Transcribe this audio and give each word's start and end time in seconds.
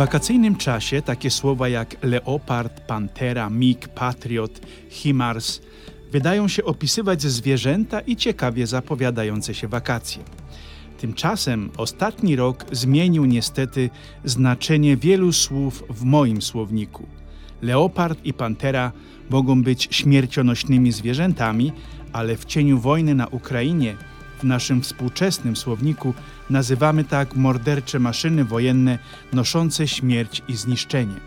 wakacyjnym 0.00 0.56
czasie 0.56 1.02
takie 1.02 1.30
słowa 1.30 1.68
jak 1.68 1.96
leopard, 2.02 2.80
pantera, 2.80 3.50
mig, 3.50 3.88
patriot, 3.88 4.60
himars 4.90 5.60
wydają 6.12 6.48
się 6.48 6.64
opisywać 6.64 7.22
zwierzęta 7.22 8.00
i 8.00 8.16
ciekawie 8.16 8.66
zapowiadające 8.66 9.54
się 9.54 9.68
wakacje. 9.68 10.22
Tymczasem 10.98 11.70
ostatni 11.76 12.36
rok 12.36 12.64
zmienił 12.72 13.24
niestety 13.24 13.90
znaczenie 14.24 14.96
wielu 14.96 15.32
słów 15.32 15.84
w 15.90 16.04
moim 16.04 16.42
słowniku. 16.42 17.06
Leopard 17.62 18.24
i 18.24 18.32
pantera 18.32 18.92
mogą 19.30 19.62
być 19.62 19.88
śmiercionośnymi 19.90 20.92
zwierzętami, 20.92 21.72
ale 22.12 22.36
w 22.36 22.44
cieniu 22.44 22.78
wojny 22.78 23.14
na 23.14 23.26
Ukrainie 23.26 23.96
w 24.40 24.44
naszym 24.44 24.82
współczesnym 24.82 25.56
słowniku 25.56 26.14
nazywamy 26.50 27.04
tak 27.04 27.36
mordercze 27.36 27.98
maszyny 27.98 28.44
wojenne 28.44 28.98
noszące 29.32 29.88
śmierć 29.88 30.42
i 30.48 30.56
zniszczenie. 30.56 31.20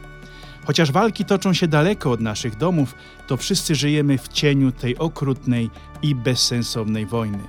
Chociaż 0.65 0.91
walki 0.91 1.25
toczą 1.25 1.53
się 1.53 1.67
daleko 1.67 2.11
od 2.11 2.21
naszych 2.21 2.57
domów, 2.57 2.95
to 3.27 3.37
wszyscy 3.37 3.75
żyjemy 3.75 4.17
w 4.17 4.27
cieniu 4.27 4.71
tej 4.71 4.97
okrutnej 4.97 5.69
i 6.01 6.15
bezsensownej 6.15 7.05
wojny. 7.05 7.43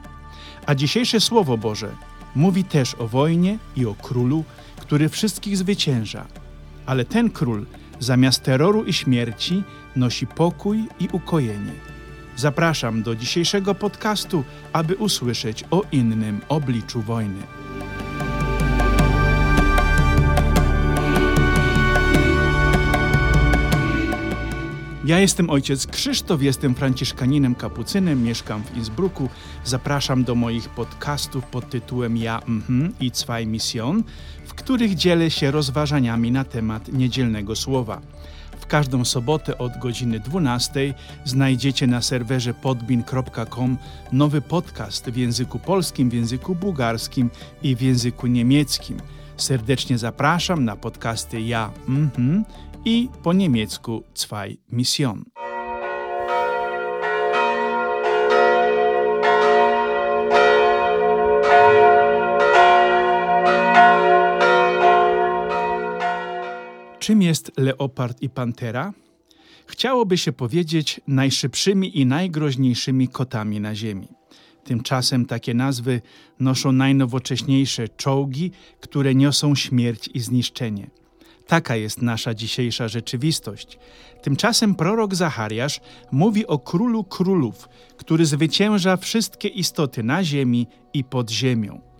A 0.66 0.74
dzisiejsze 0.74 1.20
Słowo 1.20 1.58
Boże 1.58 1.88
mówi 2.34 2.64
też 2.64 2.94
o 2.94 3.08
wojnie 3.08 3.58
i 3.76 3.86
o 3.86 3.94
królu, 3.94 4.44
który 4.76 5.08
wszystkich 5.08 5.56
zwycięża. 5.56 6.26
Ale 6.86 7.04
ten 7.04 7.30
król 7.30 7.66
zamiast 8.00 8.42
terroru 8.42 8.84
i 8.84 8.92
śmierci 8.92 9.62
nosi 9.96 10.26
pokój 10.26 10.84
i 11.00 11.08
ukojenie. 11.12 11.93
Zapraszam 12.36 13.02
do 13.02 13.16
dzisiejszego 13.16 13.74
podcastu, 13.74 14.44
aby 14.72 14.96
usłyszeć 14.96 15.64
o 15.70 15.82
innym 15.92 16.40
obliczu 16.48 17.02
wojny. 17.02 17.42
Ja 25.04 25.18
jestem 25.18 25.50
ojciec 25.50 25.86
Krzysztof, 25.86 26.42
jestem 26.42 26.74
franciszkaninem 26.74 27.54
kapucynem, 27.54 28.22
mieszkam 28.22 28.62
w 28.62 28.76
Innsbrucku. 28.76 29.28
Zapraszam 29.64 30.24
do 30.24 30.34
moich 30.34 30.68
podcastów 30.68 31.46
pod 31.46 31.70
tytułem 31.70 32.16
Ja 32.16 32.40
mhm 32.48 32.94
i 33.00 33.10
Zwei 33.10 33.46
Mission, 33.46 34.02
w 34.46 34.54
których 34.54 34.94
dzielę 34.94 35.30
się 35.30 35.50
rozważaniami 35.50 36.30
na 36.30 36.44
temat 36.44 36.92
niedzielnego 36.92 37.56
słowa. 37.56 38.00
W 38.64 38.66
każdą 38.66 39.04
sobotę 39.04 39.58
od 39.58 39.78
godziny 39.78 40.20
12 40.20 40.94
znajdziecie 41.24 41.86
na 41.86 42.02
serwerze 42.02 42.54
podbin.com 42.54 43.78
nowy 44.12 44.40
podcast 44.40 45.10
w 45.10 45.16
języku 45.16 45.58
polskim, 45.58 46.10
w 46.10 46.12
języku 46.12 46.54
bułgarskim 46.54 47.30
i 47.62 47.76
w 47.76 47.82
języku 47.82 48.26
niemieckim. 48.26 48.96
Serdecznie 49.36 49.98
zapraszam 49.98 50.64
na 50.64 50.76
podcasty 50.76 51.40
Ja 51.40 51.70
mhm 51.88 52.44
i 52.84 53.08
po 53.22 53.32
niemiecku 53.32 54.02
Zwei 54.14 54.58
Mission. 54.72 55.24
Czym 67.04 67.22
jest 67.22 67.52
leopard 67.56 68.22
i 68.22 68.30
pantera? 68.30 68.92
Chciałoby 69.66 70.18
się 70.18 70.32
powiedzieć 70.32 71.00
najszybszymi 71.06 72.00
i 72.00 72.06
najgroźniejszymi 72.06 73.08
kotami 73.08 73.60
na 73.60 73.74
ziemi. 73.74 74.08
Tymczasem 74.64 75.26
takie 75.26 75.54
nazwy 75.54 76.02
noszą 76.40 76.72
najnowocześniejsze 76.72 77.88
czołgi, 77.88 78.50
które 78.80 79.14
niosą 79.14 79.54
śmierć 79.54 80.10
i 80.14 80.20
zniszczenie. 80.20 80.90
Taka 81.46 81.76
jest 81.76 82.02
nasza 82.02 82.34
dzisiejsza 82.34 82.88
rzeczywistość. 82.88 83.78
Tymczasem 84.22 84.74
prorok 84.74 85.14
Zachariasz 85.14 85.80
mówi 86.12 86.46
o 86.46 86.58
królu 86.58 87.04
królów, 87.04 87.68
który 87.96 88.26
zwycięża 88.26 88.96
wszystkie 88.96 89.48
istoty 89.48 90.02
na 90.02 90.24
ziemi 90.24 90.66
i 90.94 91.04
pod 91.04 91.30
ziemią. 91.30 91.93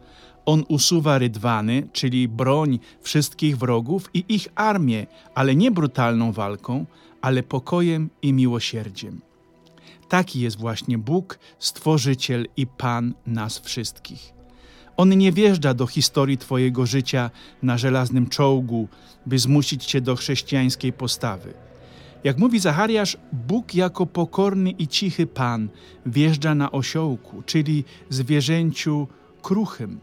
On 0.46 0.64
usuwa 0.68 1.18
rydwany, 1.18 1.88
czyli 1.92 2.28
broń 2.28 2.78
wszystkich 3.02 3.58
wrogów 3.58 4.10
i 4.14 4.24
ich 4.28 4.48
armię, 4.54 5.06
ale 5.34 5.54
nie 5.54 5.70
brutalną 5.70 6.32
walką, 6.32 6.86
ale 7.20 7.42
pokojem 7.42 8.10
i 8.22 8.32
miłosierdziem. 8.32 9.20
Taki 10.08 10.40
jest 10.40 10.58
właśnie 10.58 10.98
Bóg, 10.98 11.38
Stworzyciel 11.58 12.48
i 12.56 12.66
Pan 12.66 13.14
nas 13.26 13.58
wszystkich. 13.58 14.34
On 14.96 15.18
nie 15.18 15.32
wjeżdża 15.32 15.74
do 15.74 15.86
historii 15.86 16.38
Twojego 16.38 16.86
życia 16.86 17.30
na 17.62 17.78
żelaznym 17.78 18.28
czołgu, 18.28 18.88
by 19.26 19.38
zmusić 19.38 19.84
Cię 19.84 20.00
do 20.00 20.16
chrześcijańskiej 20.16 20.92
postawy. 20.92 21.54
Jak 22.24 22.38
mówi 22.38 22.58
Zachariasz, 22.58 23.16
Bóg 23.32 23.74
jako 23.74 24.06
pokorny 24.06 24.70
i 24.70 24.88
cichy 24.88 25.26
Pan 25.26 25.68
wjeżdża 26.06 26.54
na 26.54 26.72
osiołku, 26.72 27.42
czyli 27.46 27.84
zwierzęciu 28.10 29.08
kruchym. 29.42 30.00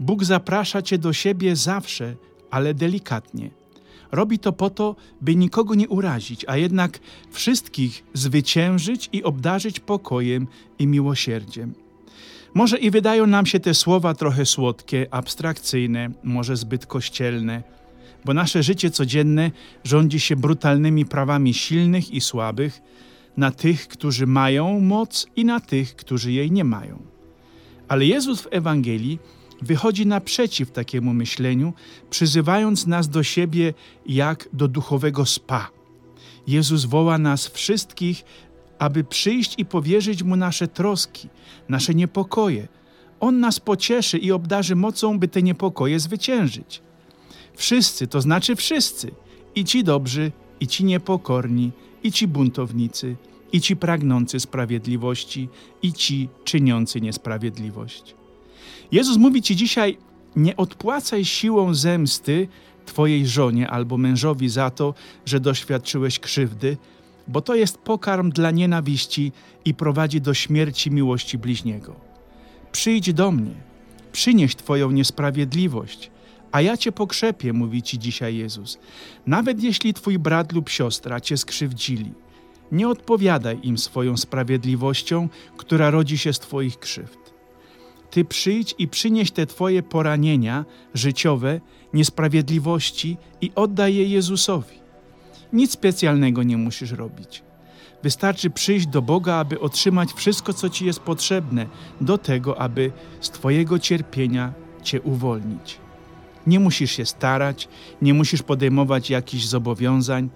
Bóg 0.00 0.24
zaprasza 0.24 0.82
Cię 0.82 0.98
do 0.98 1.12
siebie 1.12 1.56
zawsze, 1.56 2.16
ale 2.50 2.74
delikatnie. 2.74 3.50
Robi 4.12 4.38
to 4.38 4.52
po 4.52 4.70
to, 4.70 4.96
by 5.20 5.36
nikogo 5.36 5.74
nie 5.74 5.88
urazić, 5.88 6.44
a 6.48 6.56
jednak 6.56 6.98
wszystkich 7.30 8.04
zwyciężyć 8.14 9.08
i 9.12 9.22
obdarzyć 9.22 9.80
pokojem 9.80 10.46
i 10.78 10.86
miłosierdziem. 10.86 11.74
Może 12.54 12.78
i 12.78 12.90
wydają 12.90 13.26
nam 13.26 13.46
się 13.46 13.60
te 13.60 13.74
słowa 13.74 14.14
trochę 14.14 14.46
słodkie, 14.46 15.06
abstrakcyjne, 15.10 16.10
może 16.22 16.56
zbyt 16.56 16.86
kościelne, 16.86 17.62
bo 18.24 18.34
nasze 18.34 18.62
życie 18.62 18.90
codzienne 18.90 19.50
rządzi 19.84 20.20
się 20.20 20.36
brutalnymi 20.36 21.04
prawami 21.04 21.54
silnych 21.54 22.10
i 22.10 22.20
słabych 22.20 22.82
na 23.36 23.50
tych, 23.50 23.88
którzy 23.88 24.26
mają 24.26 24.80
moc 24.80 25.26
i 25.36 25.44
na 25.44 25.60
tych, 25.60 25.96
którzy 25.96 26.32
jej 26.32 26.50
nie 26.50 26.64
mają. 26.64 27.02
Ale 27.88 28.06
Jezus 28.06 28.40
w 28.40 28.48
Ewangelii 28.50 29.18
wychodzi 29.64 30.06
naprzeciw 30.06 30.70
takiemu 30.70 31.14
myśleniu, 31.14 31.72
przyzywając 32.10 32.86
nas 32.86 33.08
do 33.08 33.22
siebie 33.22 33.74
jak 34.06 34.48
do 34.52 34.68
duchowego 34.68 35.26
spa. 35.26 35.70
Jezus 36.46 36.84
woła 36.84 37.18
nas 37.18 37.48
wszystkich, 37.48 38.24
aby 38.78 39.04
przyjść 39.04 39.54
i 39.58 39.64
powierzyć 39.64 40.22
Mu 40.22 40.36
nasze 40.36 40.68
troski, 40.68 41.28
nasze 41.68 41.94
niepokoje. 41.94 42.68
On 43.20 43.40
nas 43.40 43.60
pocieszy 43.60 44.18
i 44.18 44.32
obdarzy 44.32 44.76
mocą, 44.76 45.18
by 45.18 45.28
te 45.28 45.42
niepokoje 45.42 46.00
zwyciężyć. 46.00 46.82
Wszyscy, 47.56 48.06
to 48.06 48.20
znaczy 48.20 48.56
wszyscy, 48.56 49.10
i 49.54 49.64
ci 49.64 49.84
dobrzy, 49.84 50.32
i 50.60 50.66
ci 50.66 50.84
niepokorni, 50.84 51.72
i 52.02 52.12
ci 52.12 52.28
buntownicy, 52.28 53.16
i 53.52 53.60
ci 53.60 53.76
pragnący 53.76 54.40
sprawiedliwości, 54.40 55.48
i 55.82 55.92
ci 55.92 56.28
czyniący 56.44 57.00
niesprawiedliwość. 57.00 58.14
Jezus 58.92 59.16
mówi 59.16 59.42
ci 59.42 59.56
dzisiaj: 59.56 59.98
nie 60.36 60.56
odpłacaj 60.56 61.24
siłą 61.24 61.74
zemsty 61.74 62.48
Twojej 62.86 63.26
żonie 63.26 63.70
albo 63.70 63.98
mężowi 63.98 64.48
za 64.48 64.70
to, 64.70 64.94
że 65.26 65.40
doświadczyłeś 65.40 66.18
krzywdy, 66.18 66.76
bo 67.28 67.40
to 67.40 67.54
jest 67.54 67.78
pokarm 67.78 68.30
dla 68.30 68.50
nienawiści 68.50 69.32
i 69.64 69.74
prowadzi 69.74 70.20
do 70.20 70.34
śmierci 70.34 70.90
miłości 70.90 71.38
bliźniego. 71.38 71.94
Przyjdź 72.72 73.12
do 73.12 73.30
mnie, 73.30 73.54
przynieś 74.12 74.56
Twoją 74.56 74.90
niesprawiedliwość, 74.90 76.10
a 76.52 76.60
ja 76.60 76.76
Cię 76.76 76.92
pokrzepię, 76.92 77.52
mówi 77.52 77.82
Ci 77.82 77.98
dzisiaj 77.98 78.36
Jezus. 78.36 78.78
Nawet 79.26 79.62
jeśli 79.62 79.94
Twój 79.94 80.18
brat 80.18 80.52
lub 80.52 80.68
siostra 80.68 81.20
Cię 81.20 81.36
skrzywdzili, 81.36 82.12
nie 82.72 82.88
odpowiadaj 82.88 83.58
im 83.62 83.78
swoją 83.78 84.16
sprawiedliwością, 84.16 85.28
która 85.56 85.90
rodzi 85.90 86.18
się 86.18 86.32
z 86.32 86.38
Twoich 86.38 86.78
krzywd. 86.78 87.33
Ty 88.14 88.24
przyjdź 88.24 88.74
i 88.78 88.88
przynieś 88.88 89.30
te 89.30 89.46
Twoje 89.46 89.82
poranienia 89.82 90.64
życiowe, 90.94 91.60
niesprawiedliwości 91.94 93.16
i 93.40 93.52
oddaj 93.54 93.94
je 93.94 94.04
Jezusowi. 94.04 94.76
Nic 95.52 95.72
specjalnego 95.72 96.42
nie 96.42 96.56
musisz 96.56 96.90
robić. 96.90 97.42
Wystarczy 98.02 98.50
przyjść 98.50 98.86
do 98.86 99.02
Boga, 99.02 99.34
aby 99.34 99.60
otrzymać 99.60 100.12
wszystko, 100.12 100.52
co 100.52 100.70
Ci 100.70 100.86
jest 100.86 101.00
potrzebne, 101.00 101.66
do 102.00 102.18
tego, 102.18 102.60
aby 102.60 102.92
z 103.20 103.30
Twojego 103.30 103.78
cierpienia 103.78 104.52
Cię 104.82 105.00
uwolnić. 105.00 105.78
Nie 106.46 106.60
musisz 106.60 106.90
się 106.90 107.06
starać, 107.06 107.68
nie 108.02 108.14
musisz 108.14 108.42
podejmować 108.42 109.10
jakichś 109.10 109.44
zobowiązań. 109.44 110.30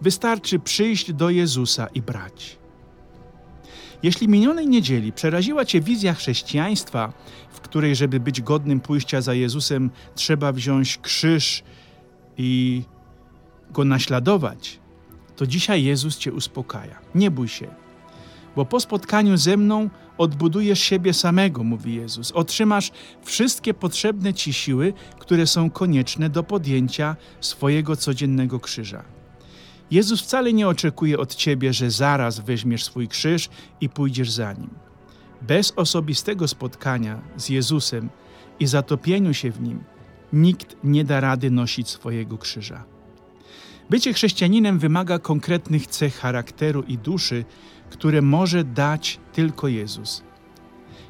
Wystarczy 0.00 0.58
przyjść 0.58 1.12
do 1.12 1.30
Jezusa 1.30 1.86
i 1.86 2.02
brać. 2.02 2.61
Jeśli 4.02 4.28
minionej 4.28 4.68
niedzieli 4.68 5.12
przeraziła 5.12 5.64
Cię 5.64 5.80
wizja 5.80 6.14
chrześcijaństwa, 6.14 7.12
w 7.50 7.60
której, 7.60 7.96
żeby 7.96 8.20
być 8.20 8.40
godnym 8.40 8.80
pójścia 8.80 9.20
za 9.20 9.34
Jezusem, 9.34 9.90
trzeba 10.14 10.52
wziąć 10.52 10.98
krzyż 10.98 11.62
i 12.38 12.82
go 13.70 13.84
naśladować, 13.84 14.80
to 15.36 15.46
dzisiaj 15.46 15.84
Jezus 15.84 16.18
Cię 16.18 16.32
uspokaja. 16.32 16.98
Nie 17.14 17.30
bój 17.30 17.48
się. 17.48 17.66
bo 18.56 18.64
po 18.64 18.80
spotkaniu 18.80 19.36
ze 19.36 19.56
mną 19.56 19.90
odbudujesz 20.18 20.80
siebie 20.80 21.14
samego, 21.14 21.64
mówi 21.64 21.94
Jezus. 21.94 22.32
Otrzymasz 22.32 22.90
wszystkie 23.22 23.74
potrzebne 23.74 24.34
ci 24.34 24.52
siły, 24.52 24.92
które 25.18 25.46
są 25.46 25.70
konieczne 25.70 26.30
do 26.30 26.42
podjęcia 26.42 27.16
swojego 27.40 27.96
codziennego 27.96 28.60
krzyża. 28.60 29.04
Jezus 29.92 30.22
wcale 30.22 30.52
nie 30.52 30.68
oczekuje 30.68 31.18
od 31.18 31.34
ciebie, 31.34 31.72
że 31.72 31.90
zaraz 31.90 32.40
weźmiesz 32.40 32.84
swój 32.84 33.08
krzyż 33.08 33.48
i 33.80 33.88
pójdziesz 33.88 34.30
za 34.30 34.52
nim. 34.52 34.70
Bez 35.42 35.72
osobistego 35.76 36.48
spotkania 36.48 37.20
z 37.36 37.48
Jezusem 37.48 38.08
i 38.60 38.66
zatopieniu 38.66 39.34
się 39.34 39.50
w 39.50 39.60
nim, 39.60 39.84
nikt 40.32 40.76
nie 40.84 41.04
da 41.04 41.20
rady 41.20 41.50
nosić 41.50 41.88
swojego 41.88 42.38
krzyża. 42.38 42.84
Bycie 43.90 44.12
chrześcijaninem 44.12 44.78
wymaga 44.78 45.18
konkretnych 45.18 45.86
cech 45.86 46.16
charakteru 46.16 46.82
i 46.82 46.98
duszy, 46.98 47.44
które 47.90 48.22
może 48.22 48.64
dać 48.64 49.20
tylko 49.32 49.68
Jezus. 49.68 50.22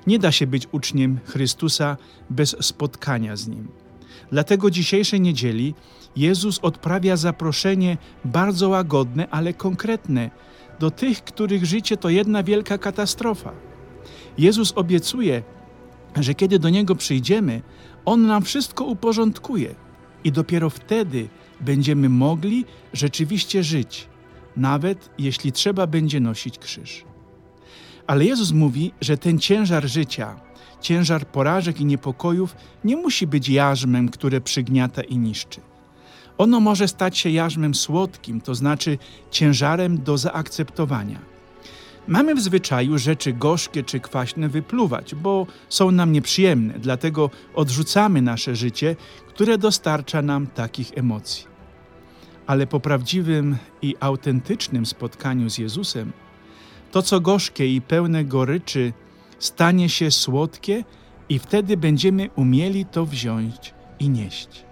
Nie 0.06 0.18
da 0.18 0.32
się 0.32 0.46
być 0.46 0.68
uczniem 0.72 1.20
Chrystusa 1.24 1.96
bez 2.30 2.56
spotkania 2.60 3.36
z 3.36 3.48
Nim. 3.48 3.81
Dlatego 4.30 4.70
dzisiejszej 4.70 5.20
niedzieli 5.20 5.74
Jezus 6.16 6.58
odprawia 6.58 7.16
zaproszenie 7.16 7.96
bardzo 8.24 8.68
łagodne, 8.68 9.28
ale 9.30 9.54
konkretne 9.54 10.30
do 10.80 10.90
tych, 10.90 11.24
których 11.24 11.64
życie 11.64 11.96
to 11.96 12.08
jedna 12.08 12.42
wielka 12.42 12.78
katastrofa. 12.78 13.52
Jezus 14.38 14.72
obiecuje, 14.76 15.42
że 16.16 16.34
kiedy 16.34 16.58
do 16.58 16.70
Niego 16.70 16.94
przyjdziemy, 16.94 17.62
On 18.04 18.26
nam 18.26 18.42
wszystko 18.42 18.84
uporządkuje 18.84 19.74
i 20.24 20.32
dopiero 20.32 20.70
wtedy 20.70 21.28
będziemy 21.60 22.08
mogli 22.08 22.64
rzeczywiście 22.92 23.62
żyć, 23.62 24.08
nawet 24.56 25.10
jeśli 25.18 25.52
trzeba 25.52 25.86
będzie 25.86 26.20
nosić 26.20 26.58
krzyż. 26.58 27.04
Ale 28.06 28.24
Jezus 28.24 28.52
mówi, 28.52 28.92
że 29.00 29.18
ten 29.18 29.38
ciężar 29.38 29.88
życia, 29.88 30.40
ciężar 30.82 31.26
porażek 31.26 31.80
i 31.80 31.84
niepokojów 31.84 32.56
nie 32.84 32.96
musi 32.96 33.26
być 33.26 33.48
jarzmem, 33.48 34.08
które 34.08 34.40
przygniata 34.40 35.02
i 35.02 35.18
niszczy. 35.18 35.60
Ono 36.38 36.60
może 36.60 36.88
stać 36.88 37.18
się 37.18 37.30
jarzmem 37.30 37.74
słodkim, 37.74 38.40
to 38.40 38.54
znaczy 38.54 38.98
ciężarem 39.30 40.02
do 40.02 40.18
zaakceptowania. 40.18 41.32
Mamy 42.08 42.34
w 42.34 42.40
zwyczaju 42.40 42.98
rzeczy 42.98 43.32
gorzkie 43.32 43.82
czy 43.82 44.00
kwaśne 44.00 44.48
wypluwać, 44.48 45.14
bo 45.14 45.46
są 45.68 45.90
nam 45.90 46.12
nieprzyjemne, 46.12 46.74
dlatego 46.78 47.30
odrzucamy 47.54 48.22
nasze 48.22 48.56
życie, 48.56 48.96
które 49.28 49.58
dostarcza 49.58 50.22
nam 50.22 50.46
takich 50.46 50.92
emocji. 50.98 51.46
Ale 52.46 52.66
po 52.66 52.80
prawdziwym 52.80 53.56
i 53.82 53.94
autentycznym 54.00 54.86
spotkaniu 54.86 55.50
z 55.50 55.58
Jezusem, 55.58 56.12
to 56.90 57.02
co 57.02 57.20
gorzkie 57.20 57.74
i 57.74 57.80
pełne 57.80 58.24
goryczy 58.24 58.92
stanie 59.44 59.88
się 59.88 60.10
słodkie 60.10 60.84
i 61.28 61.38
wtedy 61.38 61.76
będziemy 61.76 62.30
umieli 62.36 62.84
to 62.84 63.06
wziąć 63.06 63.74
i 64.00 64.08
nieść. 64.08 64.64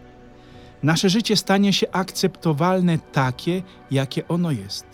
Nasze 0.82 1.10
życie 1.10 1.36
stanie 1.36 1.72
się 1.72 1.90
akceptowalne 1.92 2.98
takie, 2.98 3.62
jakie 3.90 4.28
ono 4.28 4.50
jest. 4.50 4.86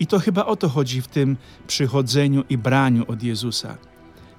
I 0.00 0.06
to 0.06 0.18
chyba 0.18 0.46
o 0.46 0.56
to 0.56 0.68
chodzi 0.68 1.02
w 1.02 1.08
tym 1.08 1.36
przychodzeniu 1.66 2.44
i 2.48 2.58
braniu 2.58 3.04
od 3.08 3.22
Jezusa. 3.22 3.76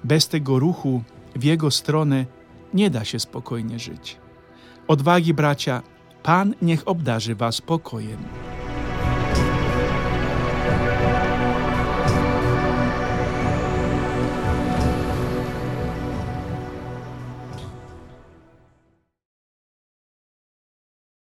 Bez 0.04 0.28
tego 0.28 0.58
ruchu 0.58 1.02
w 1.36 1.44
Jego 1.44 1.70
stronę 1.70 2.26
nie 2.74 2.90
da 2.90 3.04
się 3.04 3.20
spokojnie 3.20 3.78
żyć. 3.78 4.16
Odwagi, 4.88 5.34
bracia, 5.34 5.82
Pan 6.22 6.54
niech 6.62 6.88
obdarzy 6.88 7.34
Was 7.34 7.60
pokojem. 7.60 8.51